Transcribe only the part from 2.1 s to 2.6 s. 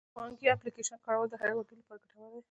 دي.